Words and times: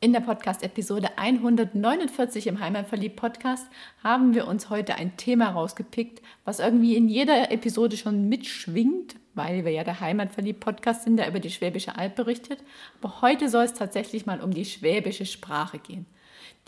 In 0.00 0.12
der 0.12 0.20
Podcast-Episode 0.20 1.18
149 1.18 2.46
im 2.46 2.60
Heimatverliebt-Podcast 2.60 3.66
haben 4.04 4.32
wir 4.32 4.46
uns 4.46 4.70
heute 4.70 4.94
ein 4.94 5.16
Thema 5.16 5.50
rausgepickt, 5.50 6.22
was 6.44 6.60
irgendwie 6.60 6.94
in 6.94 7.08
jeder 7.08 7.50
Episode 7.50 7.96
schon 7.96 8.28
mitschwingt, 8.28 9.16
weil 9.34 9.64
wir 9.64 9.72
ja 9.72 9.82
der 9.82 9.98
Heimatverliebt-Podcast 9.98 11.02
sind, 11.02 11.16
der 11.16 11.26
über 11.26 11.40
die 11.40 11.50
Schwäbische 11.50 11.96
Alb 11.98 12.14
berichtet. 12.14 12.60
Aber 13.02 13.22
heute 13.22 13.48
soll 13.48 13.64
es 13.64 13.72
tatsächlich 13.72 14.24
mal 14.24 14.40
um 14.40 14.54
die 14.54 14.66
schwäbische 14.66 15.26
Sprache 15.26 15.80
gehen. 15.80 16.06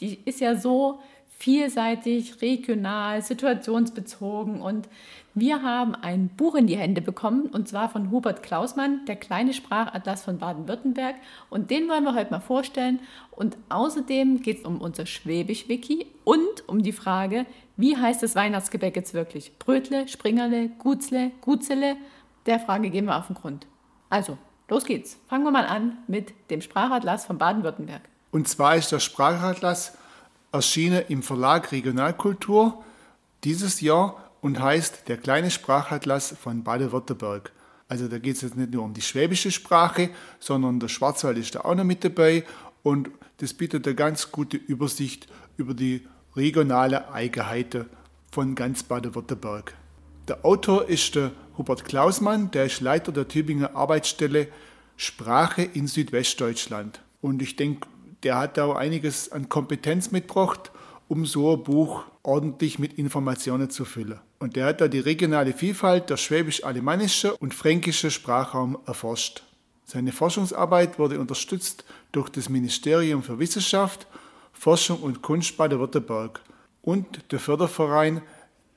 Die 0.01 0.19
ist 0.25 0.41
ja 0.41 0.57
so 0.57 0.99
vielseitig, 1.41 2.43
regional, 2.43 3.23
situationsbezogen 3.23 4.61
und 4.61 4.89
wir 5.33 5.63
haben 5.63 5.95
ein 5.95 6.29
Buch 6.29 6.55
in 6.55 6.67
die 6.67 6.77
Hände 6.77 7.01
bekommen 7.01 7.47
und 7.47 7.67
zwar 7.67 7.89
von 7.89 8.11
Hubert 8.11 8.43
Klausmann, 8.43 9.07
der 9.07 9.17
kleine 9.17 9.55
Sprachatlas 9.55 10.23
von 10.23 10.37
Baden-Württemberg 10.37 11.17
und 11.49 11.71
den 11.71 11.89
wollen 11.89 12.05
wir 12.05 12.15
heute 12.15 12.31
mal 12.31 12.41
vorstellen 12.41 13.01
und 13.31 13.57
außerdem 13.71 14.43
geht 14.43 14.59
es 14.59 14.65
um 14.67 14.83
unser 14.83 15.07
Schwäbisch-Wiki 15.07 16.07
und 16.25 16.69
um 16.69 16.83
die 16.83 16.93
Frage, 16.93 17.47
wie 17.79 17.97
heißt 17.97 18.23
das 18.23 18.35
Weihnachtsgebäck 18.35 18.95
jetzt 18.95 19.15
wirklich? 19.15 19.59
Brötle, 19.59 20.09
Springerle, 20.09 20.69
Gutzle, 20.79 21.31
Gutzele, 21.41 21.97
der 22.45 22.61
Frage 22.61 22.91
gehen 22.91 23.07
wir 23.07 23.17
auf 23.17 23.29
den 23.29 23.37
Grund. 23.37 23.67
Also, 24.11 24.37
los 24.69 24.85
geht's. 24.85 25.19
Fangen 25.27 25.45
wir 25.45 25.51
mal 25.53 25.67
an 25.67 25.97
mit 26.07 26.35
dem 26.51 26.61
Sprachatlas 26.61 27.25
von 27.25 27.39
Baden-Württemberg. 27.39 28.03
Und 28.31 28.47
zwar 28.47 28.77
ist 28.77 28.93
der 28.93 29.01
Sprachatlas 29.01 29.97
erschienen 30.53 31.05
im 31.09 31.23
Verlag 31.23 31.73
Regionalkultur 31.73 32.83
dieses 33.45 33.81
Jahr 33.81 34.31
und 34.41 34.61
heißt 34.61 35.09
Der 35.09 35.17
kleine 35.17 35.51
Sprachatlas 35.51 36.35
von 36.41 36.65
Baden-Württemberg. 36.65 37.53
Also 37.89 38.09
da 38.09 38.19
geht 38.19 38.37
es 38.37 38.43
jetzt 38.43 38.57
nicht 38.57 38.73
nur 38.73 38.85
um 38.85 38.95
die 38.95 39.03
schwäbische 39.03 39.51
Sprache, 39.51 40.11
sondern 40.39 40.79
der 40.81 40.89
Schwarzwald 40.89 41.39
ist 41.39 41.55
da 41.55 41.61
auch 41.61 41.75
noch 41.75 41.85
mit 41.85 42.05
dabei 42.05 42.45
und 42.83 43.11
das 43.39 43.55
bietet 43.55 43.87
eine 43.87 43.97
ganz 43.97 44.31
gute 44.31 44.57
Übersicht 44.57 45.27
über 45.57 45.75
die 45.75 46.07
regionale 46.37 47.13
Eigenheiten 47.13 47.87
von 48.31 48.55
ganz 48.55 48.83
Baden-Württemberg. 48.83 49.75
Der 50.29 50.45
Autor 50.45 50.89
ist 50.89 51.17
der 51.17 51.33
Hubert 51.59 51.85
Klausmann, 51.85 52.51
der 52.53 52.67
ist 52.67 52.81
Leiter 52.81 53.13
der 53.13 53.27
Tübinger 53.27 53.75
Arbeitsstelle 53.75 54.49
Sprache 54.97 55.63
in 55.63 55.87
Südwestdeutschland. 55.87 57.01
Und 57.21 57.43
ich 57.43 57.57
denke, 57.57 57.89
der 58.23 58.39
hat 58.39 58.57
da 58.57 58.67
auch 58.67 58.77
einiges 58.77 59.33
an 59.33 59.49
Kompetenz 59.49 60.11
mitgebracht, 60.11 60.71
um 61.09 61.27
so 61.27 61.55
ein 61.55 61.63
Buch 61.63 62.05
ordentlich 62.23 62.79
mit 62.79 62.95
Informationen 62.95 63.71
zu 63.71 63.85
füllen. 63.85 64.21
Und 64.39 64.57
der 64.57 64.67
hat 64.67 64.81
da 64.81 64.89
die 64.89 65.01
regionale 65.01 65.53
Vielfalt 65.53 66.11
der 66.11 66.17
schwäbisch-alemannische 66.17 67.37
und 67.37 67.55
fränkische 67.55 68.11
Sprachraum 68.11 68.79
erforscht. 68.87 69.43
Seine 69.85 70.13
Forschungsarbeit 70.13 70.99
wurde 70.99 71.19
unterstützt 71.19 71.85
durch 72.13 72.29
das 72.29 72.49
Ministerium 72.49 73.23
für 73.23 73.39
Wissenschaft, 73.39 74.07
Forschung 74.53 75.01
und 75.01 75.21
Kunst 75.23 75.57
Baden-Württemberg 75.57 76.41
und 76.83 77.33
der 77.33 77.41
Förderverein 77.41 78.23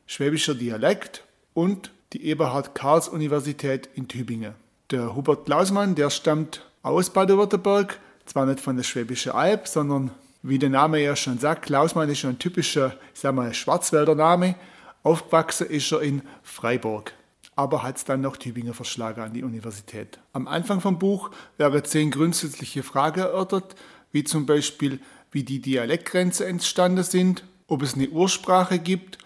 Schwäbischer 0.05 0.55
Dialekt 0.55 1.23
und 1.53 1.91
die 2.13 2.25
Eberhard-Karls-Universität 2.25 3.89
in 3.95 4.07
Tübingen. 4.07 4.55
Der 4.91 5.15
Hubert 5.15 5.45
Klausmann, 5.45 5.95
der 5.95 6.09
stammt 6.09 6.65
aus 6.81 7.09
Baden-Württemberg, 7.09 7.99
zwar 8.25 8.45
nicht 8.45 8.59
von 8.59 8.75
der 8.75 8.83
Schwäbischen 8.83 9.31
Alb, 9.31 9.67
sondern 9.67 10.11
wie 10.41 10.59
der 10.59 10.69
Name 10.69 11.01
ja 11.01 11.15
schon 11.15 11.39
sagt, 11.39 11.65
Klausmann 11.65 12.09
ist 12.09 12.25
ein 12.25 12.37
typischer, 12.37 12.97
ich 13.13 13.21
sag 13.21 13.33
mal, 13.33 13.53
Schwarzwälder 13.53 14.15
Name. 14.15 14.55
Aufgewachsen 15.01 15.67
ist 15.67 15.91
er 15.91 16.01
in 16.01 16.21
Freiburg, 16.43 17.13
aber 17.55 17.83
hat 17.83 17.97
es 17.97 18.05
dann 18.05 18.21
noch 18.21 18.37
Tübingen 18.37 18.73
verschlagen 18.73 19.21
an 19.21 19.33
die 19.33 19.43
Universität. 19.43 20.19
Am 20.33 20.47
Anfang 20.47 20.81
vom 20.81 20.99
Buch 20.99 21.31
werden 21.57 21.83
zehn 21.83 22.11
grundsätzliche 22.11 22.83
Fragen 22.83 23.21
erörtert, 23.21 23.75
wie 24.11 24.23
zum 24.23 24.45
Beispiel, 24.45 24.99
wie 25.31 25.43
die 25.43 25.59
Dialektgrenzen 25.59 26.45
entstanden 26.45 27.03
sind, 27.03 27.43
ob 27.67 27.81
es 27.81 27.95
eine 27.95 28.09
Ursprache 28.09 28.79
gibt 28.79 29.17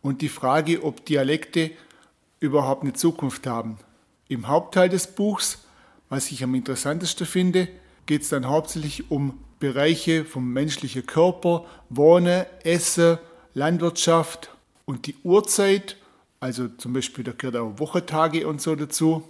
und 0.00 0.22
die 0.22 0.28
Frage, 0.28 0.82
ob 0.82 1.04
Dialekte 1.04 1.70
überhaupt 2.40 2.82
eine 2.82 2.94
Zukunft 2.94 3.46
haben. 3.46 3.78
Im 4.28 4.48
Hauptteil 4.48 4.88
des 4.88 5.06
Buchs, 5.06 5.58
was 6.08 6.30
ich 6.30 6.42
am 6.42 6.54
interessantesten 6.54 7.26
finde, 7.26 7.68
geht 8.06 8.22
es 8.22 8.28
dann 8.28 8.48
hauptsächlich 8.48 9.10
um 9.10 9.38
Bereiche 9.58 10.24
vom 10.24 10.52
menschlichen 10.52 11.06
Körper, 11.06 11.64
Wohnen, 11.88 12.46
Essen, 12.64 13.18
Landwirtschaft 13.54 14.50
und 14.84 15.06
die 15.06 15.14
Uhrzeit, 15.22 15.96
also 16.40 16.68
zum 16.68 16.92
Beispiel 16.92 17.22
da 17.22 17.32
gehört 17.32 17.56
auch 17.56 17.78
Wochentage 17.78 18.46
und 18.46 18.60
so 18.60 18.74
dazu, 18.74 19.22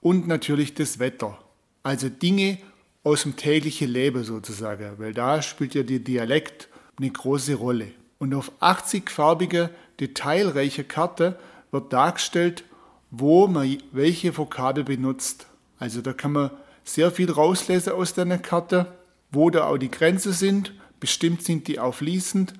und 0.00 0.26
natürlich 0.26 0.74
das 0.74 0.98
Wetter. 0.98 1.38
Also 1.82 2.08
Dinge 2.08 2.58
aus 3.04 3.22
dem 3.22 3.36
täglichen 3.36 3.90
Leben 3.90 4.24
sozusagen, 4.24 4.98
weil 4.98 5.14
da 5.14 5.42
spielt 5.42 5.74
ja 5.74 5.82
der 5.82 6.00
Dialekt 6.00 6.68
eine 6.98 7.10
große 7.10 7.54
Rolle. 7.54 7.92
Und 8.18 8.34
auf 8.34 8.50
80 8.60 9.10
farbige, 9.10 9.70
detailreiche 10.00 10.84
Karte 10.84 11.38
wird 11.70 11.92
dargestellt, 11.92 12.64
wo 13.10 13.46
man 13.46 13.78
welche 13.92 14.36
Vokabel 14.36 14.84
benutzt. 14.84 15.46
Also 15.78 16.02
da 16.02 16.12
kann 16.12 16.32
man 16.32 16.50
sehr 16.88 17.10
viel 17.10 17.30
rauslesen 17.30 17.92
aus 17.92 18.14
der 18.14 18.38
Karte, 18.38 18.86
wo 19.30 19.50
da 19.50 19.66
auch 19.66 19.76
die 19.76 19.90
Grenzen 19.90 20.32
sind. 20.32 20.72
Bestimmt 21.00 21.42
sind 21.42 21.68
die 21.68 21.78
auch 21.78 21.94
fließend 21.94 22.54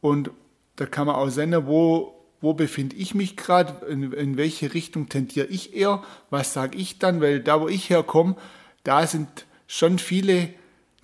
und 0.00 0.30
da 0.76 0.86
kann 0.86 1.06
man 1.06 1.16
auch 1.16 1.28
sehen, 1.28 1.54
wo, 1.66 2.14
wo 2.40 2.54
befinde 2.54 2.96
ich 2.96 3.14
mich 3.14 3.36
gerade, 3.36 3.86
in, 3.86 4.12
in 4.12 4.36
welche 4.36 4.74
Richtung 4.74 5.08
tendiere 5.08 5.46
ich 5.46 5.74
eher, 5.74 6.02
was 6.30 6.52
sage 6.52 6.76
ich 6.76 6.98
dann, 6.98 7.20
weil 7.20 7.40
da, 7.40 7.60
wo 7.60 7.68
ich 7.68 7.90
herkomme, 7.90 8.36
da 8.84 9.06
sind 9.06 9.46
schon 9.66 9.98
viele 9.98 10.50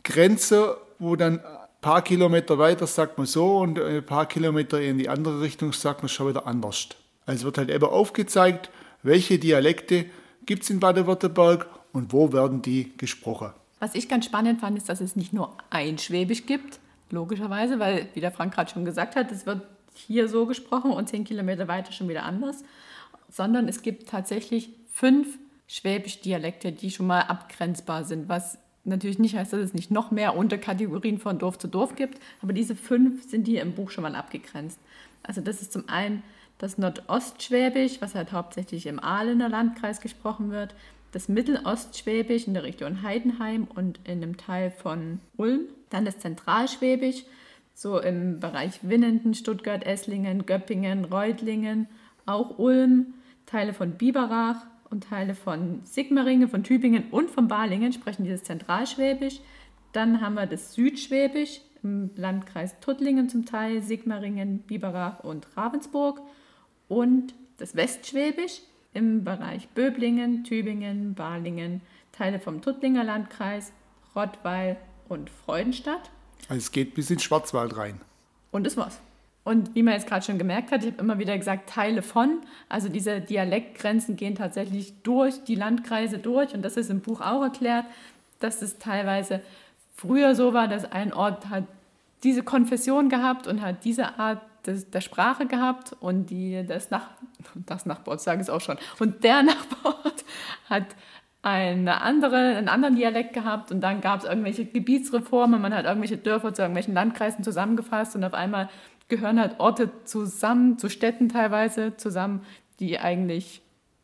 Grenzen, 0.05 0.65
wo 0.99 1.17
dann 1.17 1.41
ein 1.41 1.57
paar 1.81 2.03
Kilometer 2.03 2.59
weiter 2.59 2.87
sagt 2.87 3.19
man 3.19 3.27
so 3.27 3.59
und 3.59 3.81
ein 3.81 4.05
paar 4.05 4.27
Kilometer 4.27 4.81
in 4.81 4.99
die 4.99 5.09
andere 5.09 5.41
Richtung 5.41 5.73
sagt 5.73 6.03
man 6.03 6.09
schon 6.09 6.29
wieder 6.29 6.47
anders. 6.47 6.89
Also 7.25 7.47
wird 7.47 7.59
halt 7.59 7.71
eben 7.71 7.85
aufgezeigt, 7.85 8.71
welche 9.03 9.39
Dialekte 9.39 10.07
gibt 10.45 10.65
es 10.65 10.71
in 10.71 10.81
Baden-Württemberg 10.81 11.67
und 11.93 12.13
wo 12.13 12.33
werden 12.33 12.63
die 12.63 12.97
gesprochen. 12.97 13.53
Was 13.81 13.95
ich 13.95 14.09
ganz 14.09 14.25
spannend 14.25 14.61
fand, 14.61 14.77
ist, 14.77 14.89
dass 14.89 15.01
es 15.01 15.17
nicht 15.17 15.33
nur 15.33 15.57
ein 15.71 15.99
Schwäbisch 15.99 16.47
gibt, 16.47 16.81
logischerweise, 17.11 17.79
weil, 17.79 18.09
wie 18.15 18.21
der 18.21 18.33
Frank 18.33 18.55
gerade 18.55 18.71
schon 18.71 18.85
gesagt 18.85 19.17
hat, 19.17 19.31
es 19.31 19.47
wird 19.47 19.63
hier 19.95 20.29
so 20.29 20.47
gesprochen 20.47 20.91
und 20.91 21.09
zehn 21.09 21.25
Kilometer 21.25 21.69
weiter 21.69 21.93
schon 21.93 22.09
wieder 22.09 22.25
anders, 22.25 22.65
sondern 23.31 23.69
es 23.69 23.83
gibt 23.83 24.09
tatsächlich 24.09 24.71
fünf 24.91 25.39
Schwäbisch-Dialekte, 25.67 26.73
die 26.73 26.91
schon 26.91 27.07
mal 27.07 27.21
abgrenzbar 27.21 28.05
sind, 28.05 28.29
was 28.29 28.59
natürlich 28.85 29.19
nicht 29.19 29.37
heißt, 29.37 29.53
dass 29.53 29.61
es 29.61 29.75
nicht 29.75 29.91
noch 29.91 30.11
mehr 30.11 30.37
Unterkategorien 30.37 31.19
von 31.19 31.39
Dorf 31.39 31.59
zu 31.59 31.69
Dorf 31.69 31.95
gibt, 31.95 32.19
aber 32.43 32.53
diese 32.53 32.75
fünf 32.75 33.29
sind 33.29 33.47
hier 33.47 33.63
im 33.63 33.73
Buch 33.73 33.91
schon 33.91 34.03
mal 34.03 34.15
abgegrenzt. 34.15 34.79
Also 35.23 35.41
das 35.41 35.61
ist 35.61 35.73
zum 35.73 35.89
einen 35.89 36.23
das 36.57 36.79
Nordostschwäbisch, 36.79 38.01
was 38.01 38.15
halt 38.15 38.33
hauptsächlich 38.33 38.87
im 38.87 38.99
Ahlener 38.99 39.49
Landkreis 39.49 40.01
gesprochen 40.01 40.51
wird, 40.51 40.75
das 41.13 41.29
Mittelostschwäbisch 41.29 42.47
in 42.47 42.55
der 42.55 42.65
Region 42.65 43.03
Heidenheim 43.03 43.67
und 43.75 44.01
in 44.05 44.23
einem 44.23 44.37
Teil 44.37 44.71
von 44.71 45.21
Ulm. 45.37 45.63
Dann 45.91 46.05
das 46.05 46.19
Zentralschwäbisch, 46.19 47.25
so 47.75 47.99
im 47.99 48.41
Bereich 48.41 48.81
Winnenden, 48.83 49.35
Stuttgart, 49.35 49.85
Esslingen, 49.87 50.45
Göppingen, 50.45 51.05
Reutlingen, 51.05 51.87
auch 52.27 52.59
Ulm, 52.59 53.15
Teile 53.47 53.73
von 53.73 53.93
Biberach 53.93 54.67
und 54.91 55.05
Teile 55.05 55.35
von 55.35 55.81
Sigmaringen, 55.85 56.49
von 56.49 56.65
Tübingen 56.65 57.05
und 57.11 57.31
von 57.31 57.49
Balingen 57.49 57.93
sprechen 57.93 58.25
dieses 58.25 58.43
Zentralschwäbisch. 58.43 59.41
Dann 59.93 60.21
haben 60.21 60.35
wir 60.35 60.47
das 60.47 60.75
Südschwäbisch 60.75 61.61
im 61.83 62.11
Landkreis 62.17 62.79
Tuttlingen 62.81 63.29
zum 63.29 63.47
Teil, 63.47 63.83
Sigmaringen, 63.83 64.59
Biberach 64.61 65.25
und 65.25 65.47
Ravensburg. 65.57 66.21
Und 66.89 67.35
das 67.59 67.77
Westschwäbisch 67.77 68.61
im 68.95 69.25
Bereich 69.25 69.69
Böblingen, 69.69 70.45
Tübingen, 70.45 71.15
Balingen, 71.15 71.81
Teile 72.13 72.39
vom 72.39 72.63
Tuttlinger 72.63 73.05
Landkreis, 73.05 73.73
Rottweil 74.15 74.77
und 75.09 75.31
Freudenstadt. 75.31 76.11
Also 76.49 76.59
es 76.59 76.73
geht 76.73 76.95
bis 76.95 77.11
in 77.11 77.19
Schwarzwald 77.19 77.77
rein. 77.77 78.01
Und 78.51 78.65
das 78.65 78.77
war's. 78.77 79.01
Und 79.45 79.75
wie 79.75 79.83
man 79.83 79.95
jetzt 79.95 80.07
gerade 80.07 80.25
schon 80.25 80.37
gemerkt 80.37 80.73
hat, 80.73 80.85
ich 80.85 80.93
habe 80.93 81.03
immer 81.03 81.19
wieder 81.19 81.37
gesagt, 81.39 81.71
Teile 81.71 82.03
von, 82.03 82.41
also 82.69 82.89
diese 82.89 83.21
Dialektgrenzen 83.21 84.17
gehen 84.17 84.35
tatsächlich 84.35 84.93
durch 85.03 85.43
die 85.45 85.55
Landkreise 85.55 86.19
durch 86.19 86.53
und 86.55 86.63
das 86.63 86.77
ist 86.77 86.91
im 86.91 87.01
Buch 87.01 87.23
auch 87.23 87.43
erklärt, 87.43 87.87
dass 88.41 88.61
es 88.61 88.79
teilweise 88.79 89.41
früher 89.95 90.35
so 90.35 90.53
war, 90.53 90.69
dass 90.69 90.85
ein 90.85 91.15
Ort 91.15 91.49
halt 91.49 91.65
diese 92.25 92.43
Konfession 92.43 93.09
gehabt 93.09 93.47
und 93.47 93.63
hat 93.63 93.85
diese 93.85 94.19
Art 94.19 94.43
des, 94.69 94.91
der 94.91 95.01
Sprache 95.01 95.47
gehabt 95.47 95.97
und 95.99 96.31
die, 96.31 96.65
das, 96.67 96.91
Nach 96.91 97.11
das 97.67 97.87
Nachbarort, 97.87 98.21
sage 98.21 98.41
ich 98.41 98.49
es 98.49 98.51
auch 98.51 98.61
schon, 98.61 98.79
und 99.01 99.25
der 99.25 99.43
Nachbarort 99.45 100.25
hat 100.69 100.87
eine 101.41 102.01
andere, 102.03 102.37
einen 102.37 102.69
anderen 102.69 102.97
Dialekt 102.97 103.33
gehabt 103.33 103.71
und 103.71 103.81
dann 103.81 104.01
gab 104.01 104.21
es 104.21 104.27
irgendwelche 104.27 104.65
Gebietsreformen, 104.65 105.61
man 105.61 105.75
hat 105.75 105.85
irgendwelche 105.85 106.19
Dörfer 106.19 106.53
zu 106.53 106.63
irgendwelchen 106.63 106.95
Landkreisen 106.95 107.45
zusammengefasst 107.45 108.17
und 108.17 108.25
auf 108.25 108.35
einmal 108.35 108.69
gehören 109.09 109.41
halt 109.41 109.59
Orte 109.59 109.91
zusammen, 110.05 110.79
zu 110.79 110.89
Städten 110.89 111.29
teilweise 111.29 111.97
zusammen, 111.97 112.43
die 112.81 112.99
eigentlich 112.99 113.63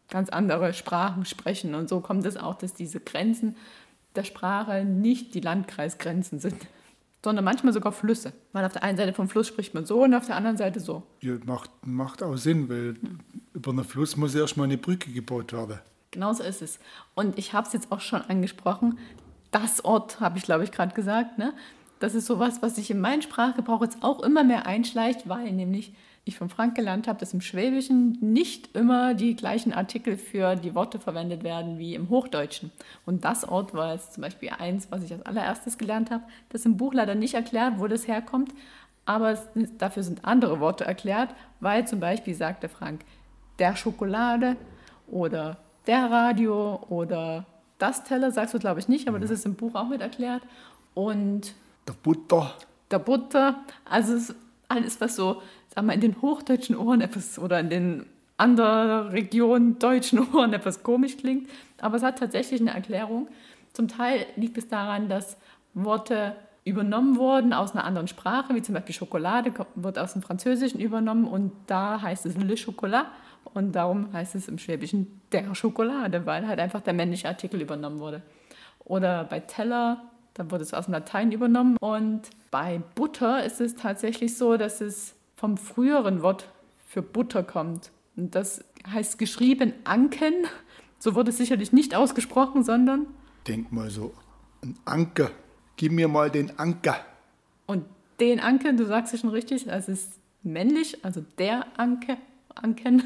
ganz 0.08 0.30
andere 0.30 0.72
Sprachen 0.72 1.24
sprechen. 1.24 1.74
Und 1.74 1.88
so 1.88 2.00
kommt 2.00 2.24
es 2.26 2.36
auch, 2.36 2.54
dass 2.54 2.74
diese 2.74 3.00
Grenzen 3.00 3.56
der 4.16 4.24
Sprache 4.24 4.84
nicht 4.84 5.34
die 5.34 5.40
Landkreisgrenzen 5.40 6.38
sind, 6.38 6.56
sondern 7.24 7.44
manchmal 7.44 7.72
sogar 7.72 7.92
Flüsse. 7.92 8.32
Weil 8.52 8.64
auf 8.64 8.72
der 8.72 8.84
einen 8.84 8.96
Seite 8.96 9.12
vom 9.12 9.28
Fluss 9.28 9.48
spricht 9.48 9.74
man 9.74 9.86
so 9.86 10.04
und 10.04 10.14
auf 10.14 10.26
der 10.26 10.36
anderen 10.36 10.56
Seite 10.56 10.78
so. 10.78 11.02
Ja, 11.20 11.34
macht, 11.44 11.70
macht 11.84 12.22
auch 12.22 12.36
Sinn, 12.36 12.68
weil 12.68 12.94
hm. 13.00 13.18
über 13.54 13.70
einen 13.72 13.84
Fluss 13.84 14.16
muss 14.16 14.34
erstmal 14.34 14.66
eine 14.66 14.78
Brücke 14.78 15.10
gebaut 15.10 15.52
werden. 15.52 15.80
Genauso 16.10 16.44
ist 16.44 16.62
es. 16.62 16.78
Und 17.14 17.38
ich 17.38 17.54
habe 17.54 17.66
es 17.66 17.72
jetzt 17.72 17.90
auch 17.90 18.00
schon 18.00 18.22
angesprochen. 18.22 18.98
Das 19.50 19.84
Ort, 19.84 20.20
habe 20.20 20.38
ich 20.38 20.44
glaube 20.44 20.62
ich 20.62 20.70
gerade 20.70 20.94
gesagt. 20.94 21.38
Ne? 21.38 21.52
Das 21.98 22.14
ist 22.14 22.26
sowas, 22.26 22.60
was 22.60 22.76
sich 22.76 22.90
in 22.90 23.00
meinen 23.00 23.22
Sprachgebrauch 23.22 23.82
jetzt 23.82 24.02
auch 24.02 24.22
immer 24.22 24.44
mehr 24.44 24.66
einschleicht, 24.66 25.28
weil 25.28 25.50
nämlich 25.52 25.94
ich 26.26 26.38
von 26.38 26.48
Frank 26.48 26.74
gelernt 26.74 27.06
habe, 27.06 27.18
dass 27.18 27.34
im 27.34 27.40
Schwäbischen 27.40 28.16
nicht 28.20 28.74
immer 28.74 29.14
die 29.14 29.36
gleichen 29.36 29.74
Artikel 29.74 30.16
für 30.16 30.56
die 30.56 30.74
Worte 30.74 30.98
verwendet 30.98 31.44
werden 31.44 31.78
wie 31.78 31.94
im 31.94 32.08
Hochdeutschen. 32.08 32.72
Und 33.04 33.24
das 33.24 33.46
Ort 33.46 33.74
war 33.74 33.92
jetzt 33.92 34.14
zum 34.14 34.22
Beispiel 34.22 34.50
eins, 34.58 34.88
was 34.90 35.02
ich 35.02 35.12
als 35.12 35.26
allererstes 35.26 35.76
gelernt 35.76 36.10
habe, 36.10 36.24
das 36.48 36.64
im 36.64 36.78
Buch 36.78 36.94
leider 36.94 37.14
nicht 37.14 37.34
erklärt, 37.34 37.74
wo 37.78 37.86
das 37.88 38.08
herkommt, 38.08 38.54
aber 39.04 39.32
es, 39.32 39.48
dafür 39.76 40.02
sind 40.02 40.24
andere 40.24 40.60
Worte 40.60 40.84
erklärt, 40.84 41.34
weil 41.60 41.86
zum 41.86 42.00
Beispiel 42.00 42.34
sagte 42.34 42.70
Frank, 42.70 43.04
der 43.58 43.76
Schokolade 43.76 44.56
oder 45.06 45.58
der 45.86 46.10
Radio 46.10 46.80
oder 46.88 47.44
das 47.78 48.02
Teller, 48.04 48.30
sagst 48.30 48.54
du 48.54 48.58
glaube 48.58 48.80
ich 48.80 48.88
nicht, 48.88 49.08
aber 49.08 49.18
das 49.18 49.28
mhm. 49.28 49.34
ist 49.34 49.46
im 49.46 49.54
Buch 49.56 49.74
auch 49.74 49.88
mit 49.88 50.00
erklärt. 50.00 50.42
Und 50.94 51.52
der 51.86 51.92
Butter. 51.92 52.54
Der 52.90 52.98
Butter, 52.98 53.56
also 53.84 54.32
alles, 54.68 55.00
was 55.00 55.16
so, 55.16 55.42
sagen 55.74 55.86
wir, 55.86 55.94
in 55.94 56.00
den 56.00 56.22
hochdeutschen 56.22 56.76
Ohren 56.76 57.00
etwas 57.00 57.38
oder 57.38 57.60
in 57.60 57.70
den 57.70 58.06
anderen 58.36 59.08
Regionen 59.08 59.78
deutschen 59.78 60.20
Ohren 60.34 60.52
etwas 60.52 60.82
komisch 60.82 61.16
klingt. 61.16 61.48
Aber 61.78 61.96
es 61.96 62.02
hat 62.02 62.18
tatsächlich 62.18 62.60
eine 62.60 62.74
Erklärung. 62.74 63.28
Zum 63.72 63.88
Teil 63.88 64.26
liegt 64.36 64.58
es 64.58 64.68
daran, 64.68 65.08
dass 65.08 65.36
Worte 65.74 66.36
übernommen 66.64 67.16
wurden 67.16 67.52
aus 67.52 67.72
einer 67.72 67.84
anderen 67.84 68.08
Sprache, 68.08 68.54
wie 68.54 68.62
zum 68.62 68.74
Beispiel 68.74 68.94
Schokolade 68.94 69.52
wird 69.74 69.98
aus 69.98 70.14
dem 70.14 70.22
Französischen 70.22 70.80
übernommen 70.80 71.26
und 71.26 71.52
da 71.66 72.00
heißt 72.00 72.24
es 72.24 72.36
Le 72.36 72.54
Chocolat 72.56 73.06
und 73.52 73.72
darum 73.72 74.12
heißt 74.12 74.34
es 74.34 74.48
im 74.48 74.58
Schwäbischen 74.58 75.20
der 75.30 75.54
Schokolade, 75.54 76.24
weil 76.24 76.46
halt 76.46 76.60
einfach 76.60 76.80
der 76.80 76.94
männliche 76.94 77.28
Artikel 77.28 77.60
übernommen 77.60 77.98
wurde. 77.98 78.22
Oder 78.84 79.24
bei 79.24 79.40
Teller, 79.40 80.04
da 80.32 80.50
wurde 80.50 80.62
es 80.62 80.72
aus 80.72 80.86
dem 80.86 80.92
Latein 80.92 81.32
übernommen 81.32 81.76
und 81.80 82.22
bei 82.50 82.80
Butter 82.94 83.44
ist 83.44 83.60
es 83.60 83.76
tatsächlich 83.76 84.38
so, 84.38 84.56
dass 84.56 84.80
es 84.80 85.14
vom 85.44 85.58
früheren 85.58 86.22
Wort 86.22 86.48
für 86.86 87.02
Butter 87.02 87.42
kommt. 87.42 87.90
Und 88.16 88.34
das 88.34 88.64
heißt 88.90 89.18
geschrieben 89.18 89.74
Anken. 89.84 90.32
So 90.98 91.14
wurde 91.14 91.32
es 91.32 91.36
sicherlich 91.36 91.70
nicht 91.70 91.94
ausgesprochen, 91.94 92.64
sondern. 92.64 93.08
Denk 93.46 93.70
mal 93.70 93.90
so, 93.90 94.14
ein 94.62 94.74
Anker 94.86 95.30
gib 95.76 95.92
mir 95.92 96.08
mal 96.08 96.30
den 96.30 96.58
Anker. 96.58 96.96
Und 97.66 97.84
den 98.20 98.40
Anker, 98.40 98.72
du 98.72 98.86
sagst 98.86 99.12
es 99.12 99.20
schon 99.20 99.28
richtig, 99.28 99.66
das 99.66 99.86
ist 99.86 100.18
männlich, 100.42 101.04
also 101.04 101.22
der 101.36 101.66
Anker, 101.76 102.16
Anken. 102.54 103.02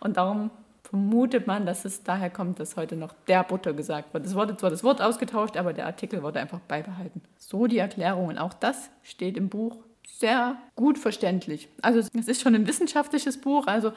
Und 0.00 0.18
darum 0.18 0.50
vermutet 0.82 1.46
man, 1.46 1.64
dass 1.64 1.86
es 1.86 2.02
daher 2.02 2.28
kommt, 2.28 2.60
dass 2.60 2.76
heute 2.76 2.96
noch 2.96 3.14
der 3.28 3.44
Butter 3.44 3.72
gesagt 3.72 4.12
wird. 4.12 4.26
Es 4.26 4.34
wurde 4.34 4.58
zwar 4.58 4.68
das 4.68 4.84
Wort 4.84 5.00
ausgetauscht, 5.00 5.56
aber 5.56 5.72
der 5.72 5.86
Artikel 5.86 6.22
wurde 6.22 6.38
einfach 6.38 6.60
beibehalten. 6.60 7.22
So 7.38 7.66
die 7.66 7.78
Erklärung. 7.78 8.26
Und 8.26 8.36
auch 8.36 8.52
das 8.52 8.90
steht 9.02 9.38
im 9.38 9.48
Buch 9.48 9.78
sehr 10.16 10.56
gut 10.74 10.98
verständlich. 10.98 11.68
Also 11.82 11.98
es 11.98 12.08
ist 12.28 12.40
schon 12.40 12.54
ein 12.54 12.66
wissenschaftliches 12.66 13.40
Buch, 13.40 13.66
also 13.66 13.92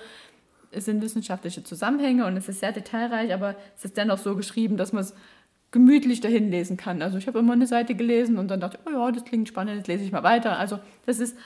es 0.71 0.85
sind 0.85 1.01
wissenschaftliche 1.01 1.63
Zusammenhänge 1.63 2.25
und 2.25 2.37
es 2.37 2.47
ist 2.47 2.59
sehr 2.59 2.71
detailreich, 2.71 3.33
aber 3.33 3.55
es 3.75 3.85
ist 3.85 3.97
dennoch 3.97 4.17
so 4.17 4.35
geschrieben, 4.35 4.77
dass 4.77 4.93
man 4.93 5.01
es 5.01 5.13
gemütlich 5.71 6.21
dahin 6.21 6.51
lesen 6.51 6.77
kann. 6.77 7.01
Also 7.01 7.17
ich 7.17 7.27
habe 7.27 7.39
immer 7.39 7.53
eine 7.53 7.67
Seite 7.67 7.95
gelesen 7.95 8.37
und 8.37 8.49
dann 8.49 8.59
dachte 8.59 8.77
ich, 8.79 8.91
oh 8.91 8.97
ja, 8.97 9.11
das 9.11 9.25
klingt 9.25 9.47
spannend, 9.47 9.77
jetzt 9.77 9.87
lese 9.87 10.03
ich 10.03 10.11
mal 10.11 10.23
weiter. 10.23 10.59
Also 10.59 10.79
das 11.05 11.19
ist 11.19 11.37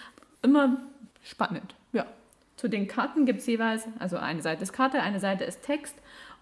immer 0.41 0.81
spannend. 1.23 1.75
Ja. 1.93 2.05
Zu 2.55 2.69
den 2.69 2.87
Karten 2.87 3.25
gibt 3.25 3.39
es 3.39 3.45
jeweils, 3.47 3.85
also 3.99 4.17
eine 4.17 4.41
Seite 4.41 4.63
ist 4.63 4.73
Karte, 4.73 5.01
eine 5.01 5.19
Seite 5.19 5.43
ist 5.43 5.61
Text 5.61 5.95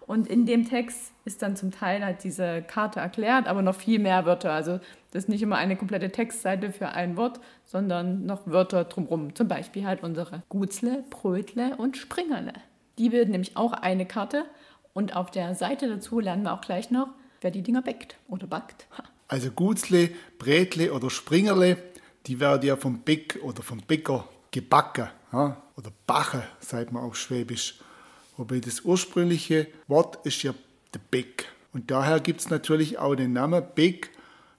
und 0.06 0.26
in 0.26 0.44
dem 0.44 0.68
Text 0.68 1.12
ist 1.24 1.40
dann 1.40 1.56
zum 1.56 1.70
Teil 1.70 2.04
halt 2.04 2.24
diese 2.24 2.62
Karte 2.62 3.00
erklärt, 3.00 3.46
aber 3.46 3.62
noch 3.62 3.74
viel 3.74 3.98
mehr 3.98 4.26
Wörter. 4.26 4.52
Also 4.52 4.80
das 5.10 5.24
ist 5.24 5.28
nicht 5.28 5.42
immer 5.42 5.56
eine 5.56 5.76
komplette 5.76 6.10
Textseite 6.10 6.72
für 6.72 6.88
ein 6.88 7.16
Wort, 7.16 7.40
sondern 7.64 8.26
noch 8.26 8.46
Wörter 8.46 8.84
drumherum. 8.84 9.34
Zum 9.34 9.48
Beispiel 9.48 9.86
halt 9.86 10.02
unsere 10.02 10.42
Gutzle, 10.50 11.04
Brötle 11.08 11.76
und 11.76 11.96
Springerle. 11.96 12.52
Die 12.98 13.08
bilden 13.08 13.32
nämlich 13.32 13.56
auch 13.56 13.72
eine 13.72 14.06
Karte 14.06 14.44
und 14.92 15.16
auf 15.16 15.30
der 15.30 15.54
Seite 15.54 15.88
dazu 15.88 16.20
lernen 16.20 16.42
wir 16.42 16.52
auch 16.52 16.60
gleich 16.60 16.90
noch, 16.90 17.08
wer 17.40 17.50
die 17.50 17.62
Dinger 17.62 17.82
bäckt 17.82 18.16
oder 18.28 18.46
backt. 18.46 18.86
Also 19.28 19.50
Gutzle, 19.50 20.10
Brätle 20.38 20.92
oder 20.92 21.08
Springerle, 21.08 21.78
die 22.26 22.40
werden 22.40 22.66
ja 22.66 22.76
vom 22.76 23.00
Bäck 23.00 23.38
oder 23.42 23.62
vom 23.62 23.78
Bäcker 23.78 24.28
gebacken 24.50 25.08
oder 25.32 25.90
bache, 26.06 26.42
sagt 26.60 26.92
man 26.92 27.02
auch 27.02 27.14
schwäbisch. 27.14 27.80
Wobei 28.36 28.58
das 28.60 28.80
ursprüngliche 28.80 29.68
Wort 29.86 30.24
ist 30.26 30.42
ja 30.42 30.54
der 30.92 31.00
Bäck. 31.10 31.46
Und 31.72 31.90
daher 31.90 32.20
gibt 32.20 32.40
es 32.40 32.50
natürlich 32.50 32.98
auch 32.98 33.14
den 33.14 33.32
Namen 33.32 33.62
Bäck 33.74 34.10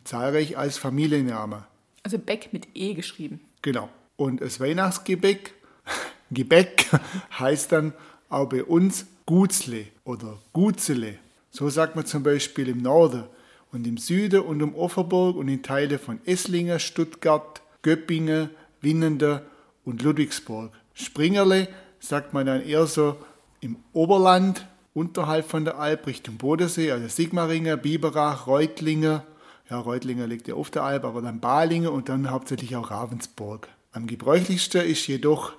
zahlreich 0.04 0.58
als 0.58 0.78
Familienname. 0.78 1.66
Also 2.04 2.18
Bäck 2.20 2.54
mit 2.54 2.68
E 2.74 2.94
geschrieben. 2.94 3.42
Genau. 3.62 3.90
Und 4.16 4.42
das 4.42 4.60
Weihnachtsgebäck, 4.60 5.54
Gebäck 6.32 6.88
heißt 7.40 7.72
dann 7.72 7.94
auch 8.30 8.48
bei 8.48 8.64
uns 8.64 9.06
Gutzle 9.26 9.88
oder 10.04 10.38
Gutzele. 10.54 11.16
So 11.50 11.70
sagt 11.70 11.96
man 11.96 12.06
zum 12.06 12.24
Beispiel 12.24 12.70
im 12.70 12.82
Norden 12.82 13.24
und 13.72 13.88
im 13.88 13.98
Süden 13.98 14.42
und 14.42 14.62
um 14.62 14.76
Offerburg 14.76 15.36
und 15.36 15.48
in 15.48 15.64
Teilen 15.64 16.00
von 16.00 16.20
Esslingen, 16.26 16.80
Stuttgart, 16.80 17.62
Göppingen, 17.82 18.50
Winnende 18.82 19.46
und 19.84 20.02
Ludwigsburg. 20.02 20.72
Springerle 20.94 21.68
sagt 22.00 22.34
man 22.34 22.46
dann 22.46 22.62
eher 22.62 22.86
so 22.88 23.18
im 23.66 23.78
Oberland, 23.94 24.68
unterhalb 24.94 25.50
von 25.50 25.66
der 25.66 25.80
Alp 25.80 26.08
Richtung 26.08 26.38
Bodensee, 26.38 26.92
also 26.92 27.08
Sigmaringen, 27.08 27.82
Biberach, 27.82 28.48
Reutlingen. 28.48 29.22
Ja, 29.70 29.80
Reutlingen 29.80 30.30
liegt 30.30 30.48
ja 30.48 30.54
auf 30.54 30.70
der 30.70 30.84
Alp, 30.84 31.04
aber 31.04 31.22
dann 31.22 31.40
Balingen 31.40 31.90
und 31.90 32.08
dann 32.08 32.30
hauptsächlich 32.30 32.76
auch 32.76 32.92
Ravensburg. 32.92 33.68
Am 33.92 34.06
gebräuchlichsten 34.06 34.82
ist 34.82 35.08
jedoch 35.08 35.54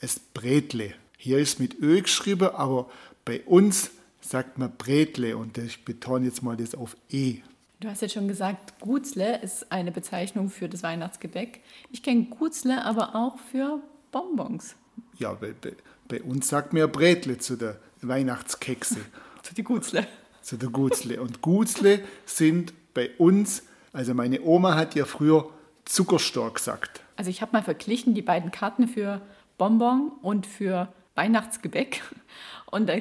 es 0.00 0.18
Bretle. 0.18 0.94
Hier 1.16 1.38
ist 1.38 1.60
mit 1.60 1.80
Ö 1.80 2.02
geschrieben, 2.02 2.50
aber 2.54 2.90
bei 3.24 3.40
uns 3.42 3.92
sagt 4.20 4.58
man 4.58 4.72
Bretle 4.76 5.36
und 5.36 5.56
ich 5.58 5.84
betone 5.84 6.26
jetzt 6.26 6.42
mal 6.42 6.56
das 6.56 6.74
auf 6.74 6.96
E. 7.10 7.36
Du 7.78 7.88
hast 7.88 8.02
jetzt 8.02 8.14
schon 8.14 8.28
gesagt, 8.28 8.80
Gutzle 8.80 9.40
ist 9.40 9.70
eine 9.70 9.92
Bezeichnung 9.92 10.50
für 10.50 10.68
das 10.68 10.82
Weihnachtsgebäck. 10.82 11.60
Ich 11.90 12.02
kenne 12.02 12.24
Gutzle 12.24 12.84
aber 12.84 13.14
auch 13.14 13.38
für 13.38 13.80
Bonbons. 14.10 14.74
Ja, 15.18 15.32
bei, 15.34 15.54
bei, 15.60 15.72
bei 16.08 16.22
uns 16.22 16.48
sagt 16.48 16.72
man 16.72 16.80
ja 16.80 16.86
Bretle 16.86 17.38
zu 17.38 17.56
der 17.56 17.78
Weihnachtskekse. 18.00 18.98
zu 19.42 19.54
der 19.54 19.64
Gutzle. 19.64 20.06
Zu 20.42 20.56
der 20.56 20.70
Gutzle. 20.70 21.20
Und 21.20 21.40
Gutzle 21.40 22.00
sind 22.26 22.72
bei 22.94 23.10
uns, 23.18 23.62
also 23.92 24.14
meine 24.14 24.42
Oma 24.42 24.74
hat 24.74 24.94
ja 24.94 25.04
früher 25.04 25.50
Zuckerstor 25.84 26.52
gesagt. 26.52 27.02
Also 27.16 27.30
ich 27.30 27.42
habe 27.42 27.52
mal 27.52 27.62
verglichen 27.62 28.14
die 28.14 28.22
beiden 28.22 28.50
Karten 28.50 28.88
für 28.88 29.20
Bonbon 29.58 30.12
und 30.22 30.46
für 30.46 30.92
Weihnachtsgebäck. 31.14 32.02
Und 32.66 32.88
da 32.88 32.94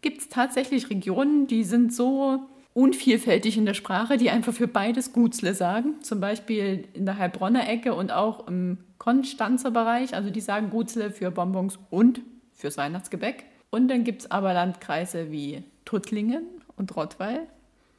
gibt 0.00 0.20
es 0.20 0.28
tatsächlich 0.28 0.90
Regionen, 0.90 1.46
die 1.46 1.64
sind 1.64 1.92
so 1.92 2.48
unvielfältig 2.78 3.58
in 3.58 3.66
der 3.66 3.74
Sprache, 3.74 4.18
die 4.18 4.30
einfach 4.30 4.52
für 4.52 4.68
beides 4.68 5.12
Gutzle 5.12 5.52
sagen. 5.52 5.96
Zum 6.02 6.20
Beispiel 6.20 6.84
in 6.94 7.06
der 7.06 7.18
Heilbronner 7.18 7.68
Ecke 7.68 7.92
und 7.92 8.12
auch 8.12 8.46
im 8.46 8.78
Konstanzer 8.98 9.72
Bereich. 9.72 10.14
Also 10.14 10.30
die 10.30 10.40
sagen 10.40 10.70
Gutzle 10.70 11.10
für 11.10 11.32
Bonbons 11.32 11.80
und 11.90 12.20
fürs 12.54 12.76
Weihnachtsgebäck. 12.76 13.46
Und 13.70 13.88
dann 13.88 14.04
gibt 14.04 14.22
es 14.22 14.30
aber 14.30 14.54
Landkreise 14.54 15.32
wie 15.32 15.64
Tuttlingen 15.84 16.44
und 16.76 16.94
Rottweil, 16.94 17.48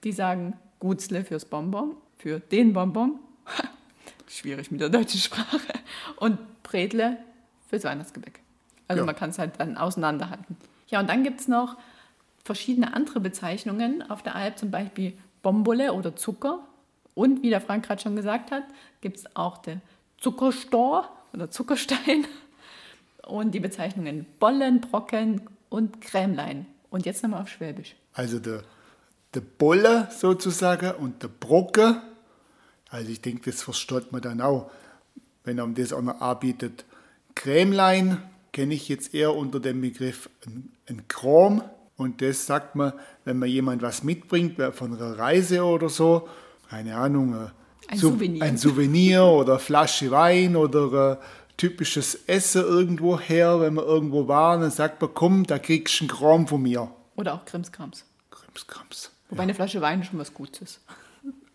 die 0.05 0.13
sagen 0.13 0.53
Gutzle 0.79 1.25
fürs 1.25 1.43
Bonbon, 1.43 1.97
für 2.17 2.39
den 2.39 2.71
Bonbon. 2.71 3.19
Schwierig 4.29 4.71
mit 4.71 4.79
der 4.79 4.89
deutschen 4.89 5.19
Sprache. 5.19 5.59
Und 6.15 6.37
Bredle 6.63 7.17
fürs 7.67 7.83
Weihnachtsgebäck. 7.83 8.39
Also 8.87 9.01
ja. 9.01 9.05
man 9.05 9.15
kann 9.15 9.31
es 9.31 9.39
halt 9.39 9.59
dann 9.59 9.75
auseinanderhalten. 9.75 10.55
Ja, 10.87 11.01
und 11.01 11.09
dann 11.09 11.23
gibt 11.23 11.41
es 11.41 11.49
noch 11.49 11.75
verschiedene 12.43 12.93
andere 12.93 13.19
Bezeichnungen 13.19 14.01
auf 14.09 14.23
der 14.23 14.35
Alp, 14.35 14.57
zum 14.57 14.71
Beispiel 14.71 15.13
Bombole 15.41 15.93
oder 15.93 16.15
Zucker. 16.15 16.59
Und 17.15 17.43
wie 17.43 17.49
der 17.49 17.61
Frank 17.61 17.85
gerade 17.85 18.01
schon 18.01 18.15
gesagt 18.15 18.51
hat, 18.51 18.63
gibt 19.01 19.17
es 19.17 19.35
auch 19.35 19.57
der 19.57 19.81
Zuckerstor 20.17 21.09
oder 21.33 21.51
Zuckerstein 21.51 22.25
und 23.27 23.51
die 23.51 23.59
Bezeichnungen 23.59 24.25
Bollen, 24.39 24.81
Brocken 24.81 25.41
und 25.69 26.01
Krämlein. 26.01 26.65
Und 26.89 27.05
jetzt 27.05 27.21
nochmal 27.23 27.43
auf 27.43 27.49
Schwäbisch. 27.49 27.95
Also 28.13 28.39
der, 28.39 28.63
der 29.33 29.41
Bolle 29.41 30.07
sozusagen 30.11 30.91
und 30.95 31.21
der 31.21 31.27
Brocke. 31.27 32.01
Also 32.89 33.09
ich 33.11 33.21
denke, 33.21 33.51
das 33.51 33.61
versteht 33.61 34.11
man 34.11 34.21
dann 34.21 34.41
auch, 34.41 34.71
wenn 35.43 35.57
man 35.57 35.75
das 35.75 35.93
auch 35.93 36.01
noch 36.01 36.19
anbietet. 36.19 36.85
Krämlein 37.35 38.17
kenne 38.51 38.73
ich 38.73 38.89
jetzt 38.89 39.13
eher 39.13 39.35
unter 39.35 39.59
dem 39.59 39.81
Begriff 39.81 40.29
ein, 40.45 40.71
ein 40.87 41.07
Krom. 41.07 41.61
Und 41.99 42.21
das 42.21 42.45
sagt 42.45 42.75
man, 42.75 42.93
wenn 43.25 43.37
man 43.39 43.49
jemand 43.49 43.81
was 43.81 44.03
mitbringt 44.03 44.55
von 44.71 44.95
einer 44.95 45.19
Reise 45.19 45.65
oder 45.65 45.89
so, 45.89 46.29
keine 46.69 46.95
Ahnung, 46.95 47.33
äh, 47.33 47.49
ein 47.89 47.97
Souvenir. 47.97 48.41
ein 48.41 48.57
Souvenir 48.57 49.25
oder 49.25 49.53
eine 49.53 49.59
Flasche 49.59 50.09
Wein 50.09 50.55
oder 50.55 51.19
äh, 51.19 51.25
typisches 51.57 52.15
Essen 52.25 52.61
irgendwo 52.61 53.19
her, 53.19 53.59
wenn 53.59 53.73
man 53.73 53.83
irgendwo 53.83 54.29
war, 54.29 54.57
dann 54.57 54.71
sagt 54.71 55.01
man, 55.01 55.11
komm, 55.13 55.45
da 55.45 55.59
kriegst 55.59 55.99
du 55.99 56.05
einen 56.05 56.09
Kram 56.09 56.47
von 56.47 56.61
mir. 56.61 56.89
Oder 57.17 57.33
auch 57.33 57.43
Krimskrams. 57.43 58.05
Krimskrams. 58.31 59.11
Wobei 59.29 59.39
ja. 59.39 59.43
eine 59.43 59.53
Flasche 59.53 59.81
Wein 59.81 60.01
schon 60.05 60.19
was 60.19 60.33
Gutes 60.33 60.61
ist. 60.61 60.81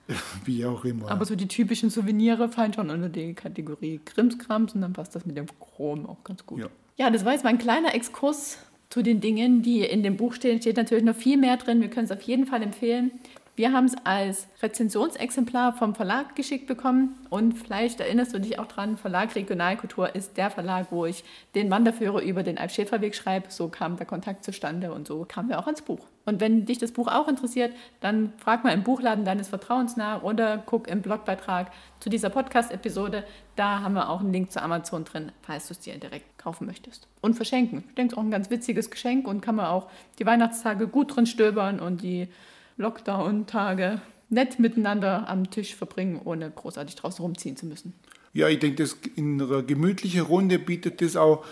Wie 0.45 0.67
auch 0.67 0.85
immer. 0.85 1.11
Aber 1.11 1.25
so 1.25 1.37
die 1.37 1.49
typischen 1.49 1.89
Souvenirs 1.89 2.55
fallen 2.55 2.75
schon 2.75 2.91
unter 2.91 3.09
die 3.09 3.33
Kategorie 3.33 3.99
Krimskrams 4.05 4.75
und 4.75 4.83
dann 4.83 4.93
passt 4.93 5.15
das 5.15 5.25
mit 5.25 5.39
dem 5.39 5.47
Chrom 5.59 6.05
auch 6.05 6.23
ganz 6.23 6.45
gut. 6.45 6.59
Ja. 6.59 6.67
ja, 6.99 7.09
das 7.09 7.25
war 7.25 7.33
jetzt 7.33 7.45
mal 7.45 7.51
ein 7.51 7.59
kleiner 7.59 7.95
Exkurs 7.95 8.59
zu 8.95 9.03
den 9.03 9.21
Dingen, 9.21 9.61
die 9.61 9.81
in 9.81 10.05
dem 10.05 10.17
Buch 10.17 10.35
stehen. 10.35 10.61
Steht 10.61 10.77
natürlich 10.77 11.03
noch 11.03 11.17
viel 11.17 11.37
mehr 11.37 11.57
drin. 11.57 11.81
Wir 11.81 11.91
können 11.91 12.05
es 12.05 12.13
auf 12.13 12.23
jeden 12.23 12.47
Fall 12.47 12.63
empfehlen. 12.63 13.11
Wir 13.57 13.73
haben 13.73 13.85
es 13.85 13.95
als 14.03 14.49
Rezensionsexemplar 14.63 15.75
vom 15.75 15.95
Verlag 15.95 16.35
geschickt 16.35 16.67
bekommen 16.67 17.17
und 17.31 17.53
vielleicht 17.53 18.01
erinnerst 18.01 18.35
du 18.35 18.41
dich 18.41 18.59
auch 18.59 18.67
dran, 18.67 18.97
Verlag 18.97 19.37
Regionalkultur 19.37 20.13
ist 20.17 20.37
der 20.37 20.51
Verlag, 20.51 20.89
wo 20.91 21.07
ich 21.07 21.23
den 21.55 21.71
Wanderführer 21.71 22.21
über 22.21 22.43
den 22.43 22.59
Alp-Schäferweg 22.59 23.15
schreibe. 23.15 23.47
So 23.51 23.69
kam 23.69 23.97
der 23.97 24.07
Kontakt 24.07 24.43
zustande 24.43 24.93
und 24.93 25.07
so 25.07 25.25
kamen 25.25 25.51
wir 25.51 25.61
auch 25.61 25.67
ans 25.67 25.83
Buch. 25.83 26.01
Und 26.25 26.41
wenn 26.41 26.67
dich 26.67 26.79
das 26.79 26.91
Buch 26.91 27.07
auch 27.07 27.29
interessiert, 27.29 27.73
dann 28.01 28.33
frag 28.39 28.65
mal 28.65 28.73
im 28.73 28.83
Buchladen 28.83 29.25
deines 29.25 29.49
Vertrauens 29.49 29.97
nach 29.97 30.25
oder 30.25 30.59
guck 30.67 30.89
im 30.89 31.01
Blogbeitrag 31.01 31.71
zu 32.01 32.11
dieser 32.11 32.31
Podcast-Episode. 32.31 33.23
Da 33.55 33.83
haben 33.83 33.95
wir 33.95 34.09
auch 34.09 34.19
einen 34.19 34.33
Link 34.33 34.51
zu 34.51 34.61
Amazon 34.61 35.05
drin, 35.05 35.31
falls 35.43 35.69
du 35.69 35.75
es 35.75 35.81
dir 35.81 35.97
direkt 35.97 36.39
kaufen 36.39 36.67
möchtest. 36.67 37.07
Und 37.21 37.35
verschenken. 37.35 37.85
Ich 37.89 37.95
denke, 37.95 38.09
es 38.09 38.13
ist 38.15 38.19
auch 38.19 38.25
ein 38.25 38.33
ganz 38.33 38.51
witziges 38.51 38.91
Geschenk 38.91 39.29
und 39.29 39.43
kann 39.43 39.55
man 39.55 39.67
auch 39.67 39.89
die 40.19 40.27
Weihnachtstage 40.27 40.89
gut 40.89 41.15
drin 41.15 41.27
stöbern 41.27 41.79
und 41.79 42.03
die 42.03 42.29
Lockdown-Tage 42.77 44.01
nett 44.31 44.59
miteinander 44.59 45.29
am 45.29 45.51
Tisch 45.51 45.75
verbringen, 45.75 46.21
ohne 46.25 46.51
großartig 46.51 46.97
draußen 46.97 47.25
rumziehen 47.25 47.57
zu 47.57 47.67
müssen. 47.67 47.95
Ja, 48.33 48.49
ich 48.49 48.59
denke, 48.59 48.83
das 48.83 48.97
in 49.15 49.41
einer 49.41 49.63
gemütlichen 49.63 50.23
Runde 50.23 50.59
bietet 50.59 51.01
das 51.01 51.17
auch 51.17 51.45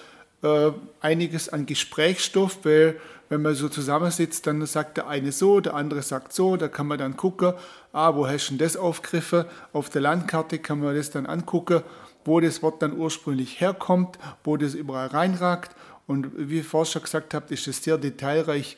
äh, 0.43 0.73
einiges 1.01 1.49
an 1.49 1.67
Gesprächsstoff, 1.67 2.59
weil 2.65 2.99
wenn 3.29 3.41
man 3.41 3.55
so 3.55 3.69
zusammensitzt, 3.69 4.47
dann 4.47 4.67
sagt 4.67 4.97
der 4.97 5.09
eine 5.09 5.33
so, 5.33 5.61
der 5.61 5.75
andere 5.75 6.03
sagt 6.03 6.33
so, 6.33 6.57
da 6.57 6.69
kann 6.69 6.87
man 6.87 6.99
dann 6.99 7.17
gucken, 7.17 7.55
ah, 7.93 8.15
wo 8.15 8.27
hast 8.27 8.49
du 8.49 8.55
denn 8.55 8.59
das 8.59 8.77
aufgegriffen? 8.77 9.45
Auf 9.73 9.89
der 9.89 10.03
Landkarte 10.03 10.59
kann 10.59 10.81
man 10.81 10.95
das 10.95 11.11
dann 11.11 11.27
angucken, 11.27 11.83
wo 12.25 12.41
das 12.41 12.63
Wort 12.63 12.83
dann 12.83 12.99
ursprünglich 12.99 13.61
herkommt, 13.61 14.19
wo 14.45 14.57
das 14.57 14.75
überall 14.75 15.07
reinragt. 15.07 15.75
Und 16.07 16.33
wie 16.37 16.61
ich 16.61 16.67
vorher 16.67 16.91
schon 16.91 17.03
gesagt 17.03 17.33
habe, 17.33 17.55
ist 17.55 17.67
das 17.67 17.83
sehr 17.83 17.97
detailreich 17.97 18.77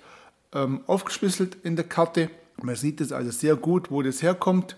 ähm, 0.55 0.81
aufgeschlüsselt 0.87 1.57
in 1.63 1.77
der 1.77 1.85
Karte. 1.85 2.31
Man 2.63 2.77
sieht 2.77 3.01
es 3.01 3.13
also 3.13 3.31
sehr 3.31 3.57
gut, 3.57 3.91
wo 3.91 4.03
das 4.03 4.23
herkommt, 4.23 4.77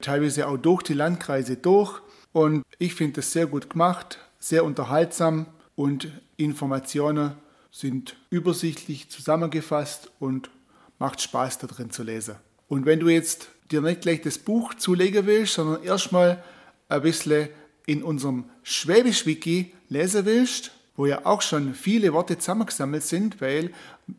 teilweise 0.00 0.46
auch 0.46 0.56
durch 0.56 0.82
die 0.82 0.94
Landkreise 0.94 1.56
durch. 1.56 2.00
Und 2.32 2.62
ich 2.78 2.94
finde 2.94 3.14
das 3.14 3.32
sehr 3.32 3.46
gut 3.46 3.70
gemacht, 3.70 4.18
sehr 4.38 4.64
unterhaltsam 4.64 5.46
und 5.76 6.08
Informationen 6.36 7.32
sind 7.70 8.16
übersichtlich 8.30 9.08
zusammengefasst 9.10 10.10
und 10.20 10.50
macht 10.98 11.20
Spaß 11.20 11.58
da 11.58 11.66
drin 11.66 11.90
zu 11.90 12.02
lesen. 12.02 12.36
Und 12.68 12.86
wenn 12.86 13.00
du 13.00 13.08
jetzt 13.08 13.48
dir 13.70 13.80
nicht 13.80 14.02
gleich 14.02 14.22
das 14.22 14.38
Buch 14.38 14.74
zulegen 14.74 15.26
willst, 15.26 15.54
sondern 15.54 15.82
erstmal 15.82 16.42
ein 16.88 17.02
bisschen 17.02 17.48
in 17.86 18.02
unserem 18.02 18.44
Schwäbisch-Wiki 18.62 19.72
lesen 19.88 20.24
willst, 20.24 20.72
wo 20.96 21.06
ja 21.06 21.26
auch 21.26 21.42
schon 21.42 21.74
viele 21.74 22.12
Worte 22.12 22.38
zusammengesammelt 22.38 23.02
sind, 23.02 23.40
weil 23.40 23.70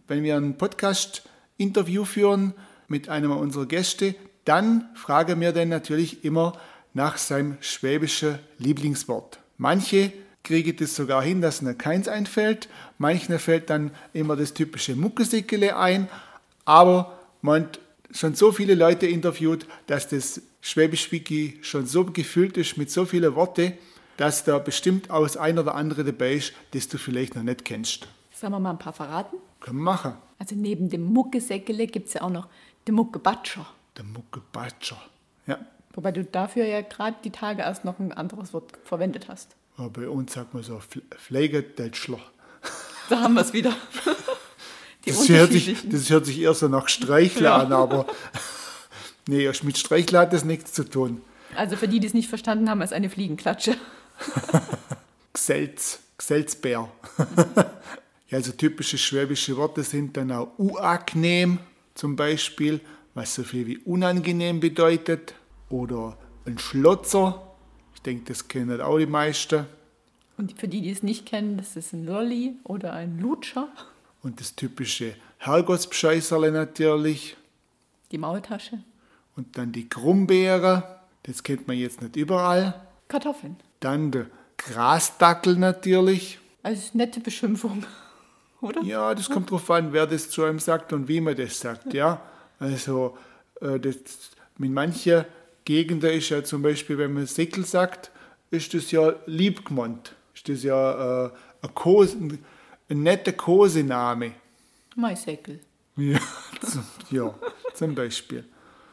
wenn 0.08 0.24
wir 0.24 0.36
ein 0.36 0.58
Podcast-Interview 0.58 2.06
führen 2.06 2.54
mit 2.88 3.10
einem 3.10 3.32
unserer 3.32 3.66
Gäste, 3.66 4.16
dann 4.44 4.90
fragen 4.96 5.40
wir 5.42 5.52
dann 5.52 5.70
natürlich 5.70 6.24
immer 6.24 6.60
nach 6.94 7.18
seinem 7.18 7.58
schwäbischen 7.62 8.40
Lieblingswort. 8.58 9.40
Manche 9.58 10.14
kriegen 10.44 10.76
das 10.78 10.96
sogar 10.96 11.24
hin, 11.24 11.42
dass 11.42 11.62
ihnen 11.62 11.78
keins 11.78 12.08
einfällt, 12.08 12.70
manchen 12.98 13.40
fällt 13.40 13.70
dann 13.70 13.92
immer 14.14 14.36
das 14.36 14.54
typische 14.54 14.96
Muckesickele 14.96 15.76
ein, 15.76 16.08
aber 16.66 17.20
man 17.42 17.64
hat 17.64 17.80
schon 18.12 18.36
so 18.36 18.52
viele 18.52 18.76
Leute 18.76 19.08
interviewt, 19.08 19.66
dass 19.88 20.08
das 20.08 20.42
Schwäbisch 20.62 21.12
Wiki 21.12 21.60
schon 21.62 21.86
so 21.86 22.06
gefüllt 22.06 22.58
ist 22.58 22.78
mit 22.78 22.90
so 22.90 23.06
vielen 23.06 23.36
Worten, 23.36 23.74
dass 24.18 24.44
da 24.44 24.60
bestimmt 24.60 25.10
aus 25.10 25.38
ein 25.38 25.60
oder 25.60 25.76
andere 25.76 26.04
dabei 26.04 26.36
ist, 26.36 26.54
das 26.72 26.88
du 26.88 26.98
vielleicht 26.98 27.36
noch 27.36 27.44
nicht 27.44 27.66
kennst. 27.66 28.08
Sollen 28.34 28.54
wir 28.54 28.60
mal 28.60 28.72
ein 28.72 28.80
paar 28.80 28.94
verraten? 28.94 29.38
Können 29.60 29.78
wir 29.80 29.84
machen. 29.84 30.14
Also 30.40 30.56
neben 30.56 30.90
dem 30.90 31.04
Muckesäckele 31.04 31.88
gibt 31.88 32.08
es 32.08 32.14
ja 32.16 32.22
auch 32.22 32.30
noch 32.30 32.48
den 32.88 32.96
Muckebatscher. 32.96 33.66
Der 33.98 34.04
Muckebatscher, 34.04 35.02
ja. 35.48 35.60
Wobei 35.94 36.12
du 36.12 36.24
dafür 36.26 36.66
ja 36.66 36.82
gerade 36.82 37.16
die 37.24 37.30
Tage 37.30 37.62
erst 37.62 37.86
noch 37.86 38.00
ein 38.00 38.12
anderes 38.12 38.54
Wort 38.54 38.74
verwendet 38.84 39.30
hast. 39.30 39.56
Ja, 39.78 39.88
bei 39.88 40.10
uns 40.10 40.34
sagt 40.34 40.54
man 40.54 40.64
so 40.64 40.80
Pflegetätschler. 41.18 42.20
Da 43.08 43.22
haben 43.22 43.36
wir 43.36 43.42
es 43.42 43.54
wieder. 43.54 43.72
das, 45.06 45.30
hört 45.30 45.52
sich, 45.52 45.78
das 45.88 46.10
hört 46.10 46.26
sich 46.26 46.40
eher 46.40 46.56
so 46.56 46.68
nach 46.68 46.90
Streichler 46.90 47.50
ja. 47.50 47.58
an, 47.58 47.72
aber 47.72 48.08
nee, 49.28 49.48
mit 49.62 49.78
Streichler 49.78 50.22
hat 50.22 50.34
das 50.34 50.44
nichts 50.44 50.74
zu 50.74 50.90
tun. 50.90 51.22
Also 51.56 51.78
für 51.78 51.88
die, 51.88 52.00
die 52.00 52.08
es 52.08 52.16
nicht 52.16 52.30
verstanden 52.30 52.68
haben, 52.68 52.82
ist 52.82 52.94
eine 52.94 53.12
Fliegenklatsche. 53.12 53.78
Gselz, 55.34 56.00
Gselzbär. 56.18 56.90
ja, 58.30 58.38
also 58.38 58.52
typische 58.52 58.98
schwäbische 58.98 59.56
Worte 59.58 59.84
sind 59.84 60.18
dann 60.18 60.32
auch 60.32 60.58
uangenehm 60.58 61.60
zum 61.94 62.16
Beispiel, 62.16 62.82
was 63.14 63.36
so 63.36 63.44
viel 63.44 63.68
wie 63.68 63.78
unangenehm 63.80 64.60
bedeutet. 64.60 65.36
Oder 65.70 66.18
ein 66.46 66.58
Schlotzer. 66.58 67.56
Ich 67.96 68.02
denke, 68.02 68.26
das 68.26 68.48
kennen 68.48 68.82
auch 68.82 68.98
die 68.98 69.06
meisten. 69.06 69.66
Und 70.38 70.60
für 70.60 70.68
die, 70.68 70.82
die 70.82 70.92
es 70.92 71.02
nicht 71.02 71.26
kennen, 71.26 71.58
das 71.58 71.76
ist 71.76 71.94
ein 71.94 72.06
Lolli 72.06 72.56
oder 72.64 72.94
ein 72.94 73.20
Lutscher. 73.20 73.70
Und 74.22 74.40
das 74.40 74.56
typische 74.56 75.16
Herrgottsbescheißerle 75.38 76.52
natürlich. 76.52 77.38
Die 78.12 78.18
Maultasche. 78.18 78.80
Und 79.36 79.58
dann 79.58 79.72
die 79.72 79.88
Grumbeere. 79.88 81.00
Das 81.24 81.44
kennt 81.44 81.68
man 81.68 81.78
jetzt 81.78 82.02
nicht 82.02 82.16
überall. 82.16 82.85
Kartoffeln. 83.08 83.58
Dann 83.80 84.12
der 84.12 84.28
Grasdackel 84.58 85.58
natürlich. 85.58 86.40
Also 86.64 86.98
nette 86.98 87.20
Beschimpfung, 87.20 87.86
oder? 88.62 88.82
Ja, 88.82 89.14
das 89.14 89.30
kommt 89.30 89.50
darauf 89.50 89.70
an, 89.72 89.94
wer 89.94 90.08
das 90.08 90.30
zu 90.30 90.44
einem 90.44 90.60
sagt 90.60 90.94
und 90.94 91.08
wie 91.08 91.22
man 91.22 91.36
das 91.36 91.60
sagt, 91.60 91.94
ja. 91.94 92.22
Also 92.60 93.18
äh, 93.62 93.80
das, 93.80 93.96
mit 94.58 94.72
manchen 94.72 95.26
Gegenden 95.66 96.12
ist 96.12 96.30
ja 96.30 96.44
zum 96.44 96.62
Beispiel, 96.62 96.98
wenn 96.98 97.14
man 97.14 97.26
Säckel 97.26 97.66
sagt, 97.66 98.12
ist 98.52 98.74
das 98.74 98.92
ja 98.92 99.14
liebgemeint. 99.26 100.14
Ist 100.34 100.48
das 100.48 100.64
ja 100.64 101.26
äh, 101.26 101.32
ein, 101.62 101.76
Kose, 101.76 102.18
ein 102.90 103.04
netter 103.04 103.34
Kosename. 103.34 104.34
Maisäckel. 104.96 105.60
Ja, 105.98 106.20
zum, 106.62 106.86
ja, 107.10 107.34
zum 107.74 107.96
Beispiel. 107.96 108.46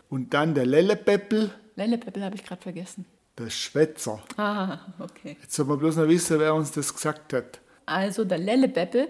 Und 0.09 0.33
dann 0.35 0.55
der 0.55 0.67
Lellepeppel. 0.67 1.53
Lellepeppel 1.77 2.25
habe 2.25 2.37
ich 2.37 2.45
gerade 2.45 2.63
vergessen. 2.63 3.07
Der 3.39 3.49
Schwätzer. 3.49 4.23
Ah, 4.37 4.79
okay. 4.99 5.37
Jetzt 5.41 5.55
soll 5.55 5.67
man 5.67 5.79
bloß 5.79 5.97
noch 5.97 6.09
wissen, 6.09 6.39
wer 6.39 6.55
uns 6.55 6.71
das 6.71 6.93
gesagt 6.93 7.33
hat. 7.33 7.61
Also 7.87 8.25
der 8.25 8.39
Lellebeppel, 8.39 9.09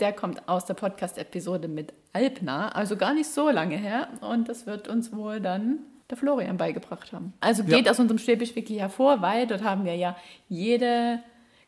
der 0.00 0.12
kommt 0.12 0.48
aus 0.48 0.64
der 0.66 0.74
Podcast-Episode 0.74 1.68
mit 1.68 1.92
Alpna, 2.12 2.70
also 2.70 2.96
gar 2.96 3.14
nicht 3.14 3.30
so 3.30 3.48
lange 3.48 3.76
her. 3.76 4.08
Und 4.20 4.48
das 4.48 4.66
wird 4.66 4.88
uns 4.88 5.12
wohl 5.12 5.40
dann 5.40 5.78
der 6.10 6.16
Florian 6.16 6.56
beigebracht 6.56 7.12
haben. 7.12 7.32
Also 7.40 7.62
geht 7.62 7.86
ja. 7.86 7.92
aus 7.92 8.00
unserem 8.00 8.18
Schwäbisch-Wiki 8.18 8.74
hervor, 8.74 9.22
weil 9.22 9.46
dort 9.46 9.62
haben 9.62 9.84
wir 9.84 9.94
ja 9.94 10.16
jede 10.48 11.20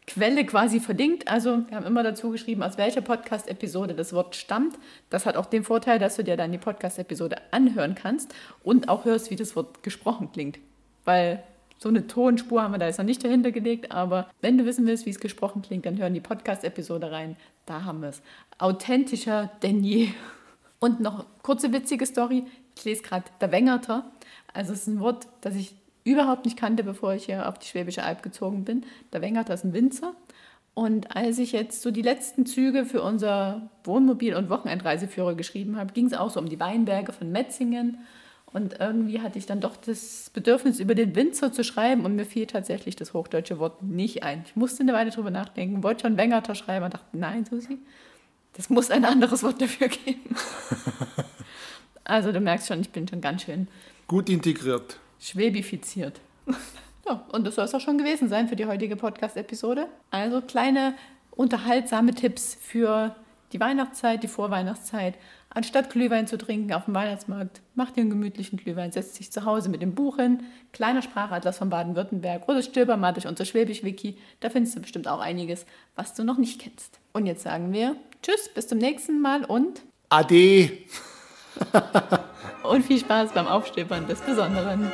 Quelle 0.04 0.44
quasi 0.44 0.80
verlinkt. 0.80 1.28
Also 1.28 1.68
wir 1.68 1.76
haben 1.76 1.86
immer 1.86 2.02
dazu 2.02 2.30
geschrieben, 2.30 2.64
aus 2.64 2.76
welcher 2.76 3.02
Podcast-Episode 3.02 3.94
das 3.94 4.12
Wort 4.12 4.34
stammt. 4.34 4.76
Das 5.10 5.26
hat 5.26 5.36
auch 5.36 5.46
den 5.46 5.62
Vorteil, 5.62 6.00
dass 6.00 6.16
du 6.16 6.24
dir 6.24 6.36
dann 6.36 6.50
die 6.50 6.58
Podcast-Episode 6.58 7.36
anhören 7.52 7.94
kannst 7.94 8.34
und 8.64 8.88
auch 8.88 9.04
hörst, 9.04 9.30
wie 9.30 9.36
das 9.36 9.54
Wort 9.54 9.84
gesprochen 9.84 10.32
klingt. 10.32 10.58
Weil 11.04 11.44
so 11.82 11.88
eine 11.88 12.06
Tonspur 12.06 12.62
haben 12.62 12.72
wir 12.72 12.78
da 12.78 12.86
jetzt 12.86 12.98
noch 12.98 13.04
nicht 13.04 13.24
dahinter 13.24 13.50
gelegt, 13.50 13.90
aber 13.90 14.30
wenn 14.40 14.56
du 14.56 14.64
wissen 14.64 14.86
willst, 14.86 15.04
wie 15.04 15.10
es 15.10 15.18
gesprochen 15.18 15.62
klingt, 15.62 15.84
dann 15.84 15.98
hören 15.98 16.14
die 16.14 16.20
Podcast-Episode 16.20 17.10
rein. 17.10 17.36
Da 17.66 17.84
haben 17.84 18.02
wir 18.02 18.10
es. 18.10 18.22
Authentischer 18.58 19.50
denn 19.62 19.82
je. 19.82 20.10
Und 20.78 21.00
noch 21.00 21.26
kurze 21.42 21.72
witzige 21.72 22.06
Story. 22.06 22.44
Ich 22.76 22.84
lese 22.84 23.02
gerade 23.02 23.24
der 23.40 23.50
Wengerter. 23.50 24.04
Also 24.54 24.72
es 24.72 24.82
ist 24.82 24.86
ein 24.86 25.00
Wort, 25.00 25.26
das 25.40 25.56
ich 25.56 25.74
überhaupt 26.04 26.44
nicht 26.44 26.56
kannte, 26.56 26.84
bevor 26.84 27.14
ich 27.14 27.24
hier 27.24 27.48
auf 27.48 27.58
die 27.58 27.66
Schwäbische 27.66 28.04
Alb 28.04 28.22
gezogen 28.22 28.64
bin. 28.64 28.84
Der 29.12 29.20
Wengert 29.20 29.50
ist 29.50 29.64
ein 29.64 29.72
Winzer. 29.72 30.14
Und 30.74 31.16
als 31.16 31.38
ich 31.38 31.50
jetzt 31.50 31.82
so 31.82 31.90
die 31.90 32.02
letzten 32.02 32.46
Züge 32.46 32.84
für 32.84 33.02
unser 33.02 33.70
Wohnmobil- 33.82 34.36
und 34.36 34.50
Wochenendreiseführer 34.50 35.34
geschrieben 35.34 35.76
habe, 35.76 35.92
ging 35.92 36.06
es 36.06 36.14
auch 36.14 36.30
so 36.30 36.38
um 36.38 36.48
die 36.48 36.60
Weinberge 36.60 37.12
von 37.12 37.32
Metzingen. 37.32 37.98
Und 38.52 38.80
irgendwie 38.80 39.20
hatte 39.20 39.38
ich 39.38 39.46
dann 39.46 39.60
doch 39.60 39.76
das 39.76 40.30
Bedürfnis, 40.34 40.78
über 40.78 40.94
den 40.94 41.14
Winzer 41.14 41.52
zu 41.52 41.64
schreiben 41.64 42.04
und 42.04 42.16
mir 42.16 42.26
fiel 42.26 42.46
tatsächlich 42.46 42.96
das 42.96 43.14
hochdeutsche 43.14 43.58
Wort 43.58 43.82
nicht 43.82 44.22
ein. 44.22 44.44
Ich 44.46 44.56
musste 44.56 44.82
eine 44.82 44.92
Weile 44.92 45.10
drüber 45.10 45.30
nachdenken, 45.30 45.82
wollte 45.82 46.02
schon 46.02 46.18
Wengerter 46.18 46.54
schreiben 46.54 46.84
und 46.84 46.94
dachte, 46.94 47.16
nein, 47.16 47.46
Susi, 47.46 47.78
das 48.54 48.68
muss 48.68 48.90
ein 48.90 49.06
anderes 49.06 49.42
Wort 49.42 49.60
dafür 49.62 49.88
geben. 49.88 50.36
also 52.04 52.30
du 52.30 52.40
merkst 52.40 52.68
schon, 52.68 52.80
ich 52.82 52.90
bin 52.90 53.08
schon 53.08 53.22
ganz 53.22 53.42
schön 53.42 53.68
Gut 54.06 54.28
integriert. 54.28 54.98
schwäbifiziert. 55.18 56.20
ja, 57.06 57.24
und 57.32 57.46
das 57.46 57.54
soll 57.54 57.64
es 57.64 57.74
auch 57.74 57.80
schon 57.80 57.96
gewesen 57.96 58.28
sein 58.28 58.48
für 58.48 58.56
die 58.56 58.66
heutige 58.66 58.96
Podcast-Episode. 58.96 59.86
Also 60.10 60.42
kleine 60.42 60.94
unterhaltsame 61.30 62.14
Tipps 62.14 62.54
für 62.60 63.16
die 63.52 63.60
Weihnachtszeit, 63.60 64.22
die 64.22 64.28
Vorweihnachtszeit. 64.28 65.14
Anstatt 65.54 65.90
Glühwein 65.90 66.26
zu 66.26 66.38
trinken 66.38 66.72
auf 66.72 66.86
dem 66.86 66.94
Weihnachtsmarkt, 66.94 67.60
macht 67.74 67.96
ihr 67.96 68.02
einen 68.02 68.10
gemütlichen 68.10 68.58
Glühwein, 68.58 68.90
setzt 68.90 69.16
sich 69.16 69.30
zu 69.30 69.44
Hause 69.44 69.68
mit 69.68 69.82
dem 69.82 69.94
Buch 69.94 70.16
hin, 70.16 70.42
kleiner 70.72 71.02
Sprachatlas 71.02 71.58
von 71.58 71.68
Baden-Württemberg 71.68 72.48
oder 72.48 72.62
stöber 72.62 72.96
mal 72.96 73.12
durch 73.12 73.26
unser 73.26 73.44
Schwäbisch-Wiki. 73.44 74.16
Da 74.40 74.48
findest 74.48 74.76
du 74.76 74.80
bestimmt 74.80 75.08
auch 75.08 75.20
einiges, 75.20 75.66
was 75.94 76.14
du 76.14 76.24
noch 76.24 76.38
nicht 76.38 76.60
kennst. 76.60 77.00
Und 77.12 77.26
jetzt 77.26 77.42
sagen 77.42 77.72
wir 77.72 77.96
Tschüss, 78.22 78.48
bis 78.54 78.68
zum 78.68 78.78
nächsten 78.78 79.20
Mal 79.20 79.44
und, 79.44 79.82
Ade. 80.08 80.70
und 82.62 82.84
viel 82.84 82.98
Spaß 82.98 83.32
beim 83.32 83.46
Aufstöbern 83.46 84.06
des 84.06 84.20
Besonderen. 84.20 84.90